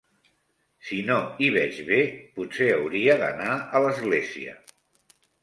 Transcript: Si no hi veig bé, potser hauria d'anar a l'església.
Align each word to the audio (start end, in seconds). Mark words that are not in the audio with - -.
Si 0.85 0.95
no 1.09 1.17
hi 1.43 1.49
veig 1.55 1.81
bé, 1.89 1.99
potser 2.39 2.71
hauria 2.79 3.19
d'anar 3.25 3.59
a 3.59 3.83
l'església. 3.87 4.59